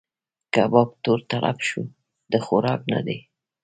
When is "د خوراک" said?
2.31-2.81